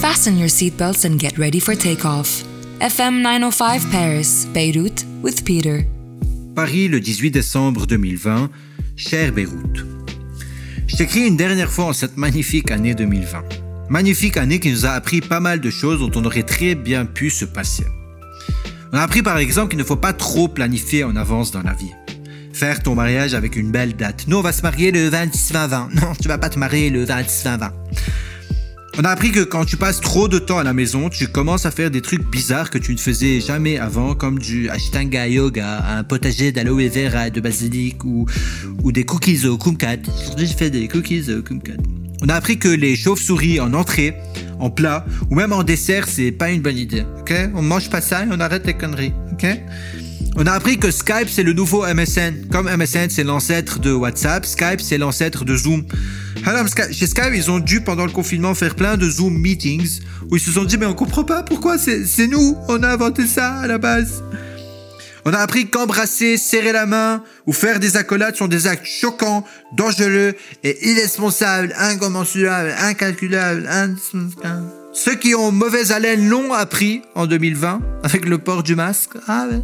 [0.00, 2.44] Fasten your seatbelts and get ready for takeoff.
[2.80, 5.84] FM 905 Paris, Beirut, with Peter.
[6.54, 8.48] Paris, le 18 décembre 2020.
[8.94, 9.84] Cher Beyrouth.
[10.86, 13.42] Je t'écris une dernière fois en cette magnifique année 2020.
[13.90, 17.04] Magnifique année qui nous a appris pas mal de choses dont on aurait très bien
[17.04, 17.84] pu se passer.
[18.92, 21.72] On a appris par exemple qu'il ne faut pas trop planifier en avance dans la
[21.72, 21.92] vie.
[22.52, 24.26] Faire ton mariage avec une belle date.
[24.28, 25.94] Nous, on va se marier le 26-20-20.
[26.00, 27.70] Non, tu vas pas te marier le 26-20-20.
[29.00, 31.66] On a appris que quand tu passes trop de temps à la maison, tu commences
[31.66, 35.84] à faire des trucs bizarres que tu ne faisais jamais avant, comme du Ashtanga Yoga,
[35.88, 38.26] un potager d'aloe vera, de basilic ou,
[38.82, 39.98] ou des cookies au kumquat.
[40.36, 41.76] J'ai fait des cookies au kumquat.
[42.22, 44.16] On a appris que les chauves-souris en entrée,
[44.58, 47.04] en plat ou même en dessert, c'est pas une bonne idée.
[47.20, 47.32] Ok?
[47.54, 49.12] On mange pas ça et on arrête les conneries.
[49.32, 49.46] Ok?
[50.34, 52.48] On a appris que Skype c'est le nouveau MSN.
[52.50, 55.84] Comme MSN c'est l'ancêtre de WhatsApp, Skype c'est l'ancêtre de Zoom.
[56.46, 60.36] Alors chez Skype ils ont dû pendant le confinement faire plein de Zoom meetings où
[60.36, 63.54] ils se sont dit mais on comprend pas pourquoi c'est nous, on a inventé ça
[63.56, 64.22] à la base.
[65.24, 69.44] On a appris qu'embrasser, serrer la main ou faire des accolades sont des actes choquants,
[69.76, 73.68] dangereux et irresponsables, incommensurables, incalculables,
[74.94, 79.18] Ceux qui ont mauvaise haleine l'ont appris en 2020 avec le port du masque.
[79.26, 79.60] Ah ouais.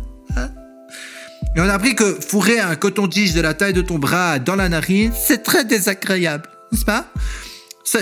[1.56, 4.56] Et on a appris que fourrer un coton-tige de la taille de ton bras dans
[4.56, 6.48] la narine, c'est très désagréable,
[6.82, 7.12] pas?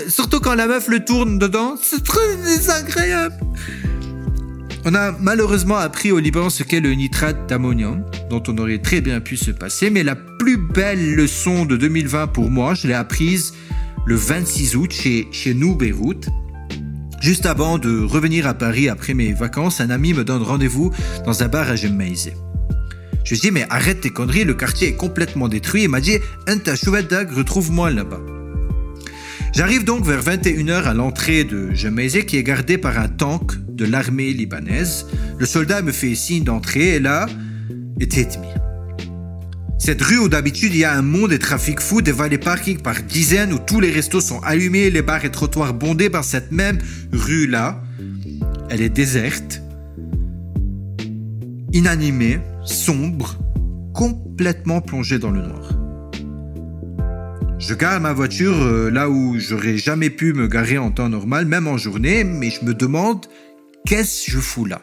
[0.08, 3.34] Surtout quand la meuf le tourne dedans, c'est très désagréable.
[4.84, 9.00] On a malheureusement appris au Liban ce qu'est le nitrate d'ammonium, dont on aurait très
[9.00, 12.94] bien pu se passer, mais la plus belle leçon de 2020 pour moi, je l'ai
[12.94, 13.52] apprise
[14.06, 16.28] le 26 août chez, chez nous, Beyrouth.
[17.20, 20.90] Juste avant de revenir à Paris après mes vacances, un ami me donne rendez-vous
[21.24, 22.34] dans un bar à Jemmeizé.
[23.24, 25.84] Je lui dis, mais arrête tes conneries, le quartier est complètement détruit.
[25.84, 28.41] Il m'a dit, Enta retrouve-moi là-bas.
[29.52, 33.84] J'arrive donc vers 21h à l'entrée de Jemmeizé qui est gardé par un tank de
[33.84, 35.06] l'armée libanaise.
[35.38, 37.26] Le soldat me fait signe d'entrée et là,
[38.00, 38.26] était
[39.78, 42.78] Cette rue où d'habitude il y a un monde et trafic fou, des vallées parking
[42.78, 46.50] par dizaines où tous les restos sont allumés, les bars et trottoirs bondés par cette
[46.50, 46.78] même
[47.12, 47.82] rue-là,
[48.70, 49.60] elle est déserte,
[51.74, 53.38] inanimée, sombre,
[53.92, 55.81] complètement plongée dans le noir.
[57.62, 61.46] Je gare ma voiture euh, là où j'aurais jamais pu me garer en temps normal,
[61.46, 63.24] même en journée, mais je me demande
[63.86, 64.82] qu'est-ce que je fous là?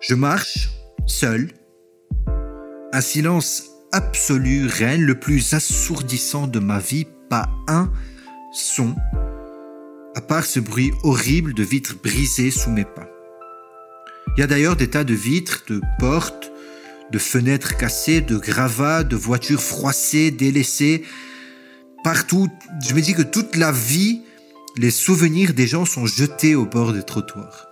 [0.00, 0.68] Je marche,
[1.06, 1.52] seul.
[2.92, 7.92] Un silence absolu règne, le plus assourdissant de ma vie, pas un
[8.52, 8.96] son,
[10.16, 13.08] à part ce bruit horrible de vitres brisées sous mes pas.
[14.36, 16.50] Il y a d'ailleurs des tas de vitres, de portes,
[17.10, 21.04] de fenêtres cassées, de gravats, de voitures froissées, délaissées.
[22.04, 22.48] Partout,
[22.86, 24.22] je me dis que toute la vie,
[24.76, 27.66] les souvenirs des gens sont jetés au bord des trottoirs.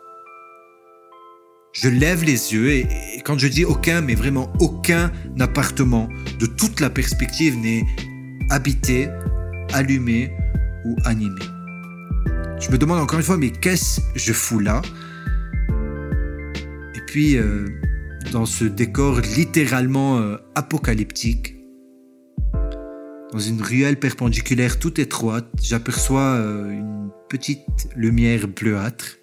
[1.72, 2.88] Je lève les yeux et,
[3.24, 6.08] quand je dis aucun, mais vraiment aucun appartement
[6.40, 7.84] de toute la perspective n'est
[8.50, 9.08] habité,
[9.72, 10.32] allumé
[10.84, 11.40] ou animé.
[12.60, 14.82] Je me demande encore une fois, mais qu'est-ce que je fous là?
[16.96, 17.68] Et puis, euh,
[18.32, 21.56] dans ce décor littéralement euh, apocalyptique.
[23.32, 29.18] Dans une ruelle perpendiculaire toute étroite, j'aperçois euh, une petite lumière bleuâtre.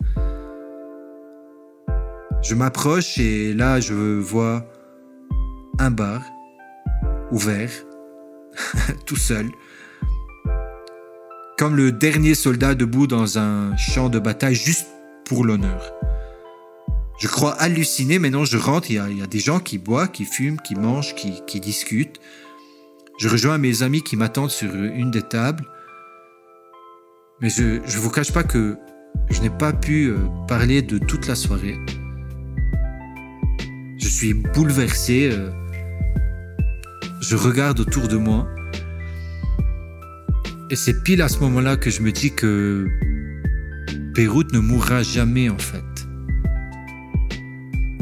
[2.41, 4.65] Je m'approche et là je vois
[5.79, 6.21] un bar
[7.31, 7.71] ouvert,
[9.05, 9.47] tout seul,
[11.57, 14.87] comme le dernier soldat debout dans un champ de bataille juste
[15.25, 15.91] pour l'honneur.
[17.17, 20.57] Je crois halluciner, maintenant je rentre, il y, a, des gens qui boivent, qui fument,
[20.59, 22.19] qui mangent, qui, discutent.
[23.19, 25.63] Je rejoins mes amis qui m'attendent sur une des tables.
[27.41, 28.77] Mais je ne vous cache pas que
[29.29, 30.17] je n'ai pas pu euh,
[30.47, 31.77] parler de toute la soirée.
[33.97, 35.29] Je suis bouleversé.
[35.31, 35.51] Euh,
[37.21, 38.47] je regarde autour de moi.
[40.69, 42.87] Et c'est pile à ce moment-là que je me dis que
[44.13, 45.94] Beyrouth ne mourra jamais en fait.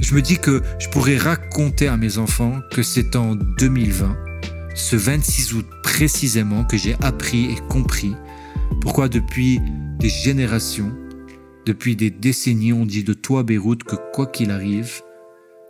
[0.04, 4.18] Je me dis que je pourrais raconter à mes enfants que c'est en 2020,
[4.76, 8.14] ce 26 août précisément, que j'ai appris et compris
[8.82, 9.62] pourquoi depuis
[10.00, 10.94] des générations,
[11.66, 15.02] depuis des décennies, on dit de toi, Beyrouth, que quoi qu'il arrive,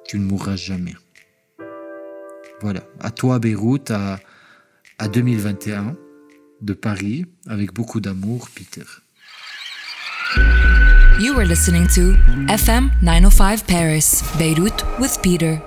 [0.04, 0.96] tu ne mourras jamais.
[2.60, 4.20] Voilà, à toi, Beyrouth, à,
[4.98, 5.96] à 2021,
[6.60, 9.03] de Paris, avec beaucoup d'amour, Peter.
[11.20, 12.14] You were listening to
[12.50, 15.62] FM 905 Paris, Beirut with Peter.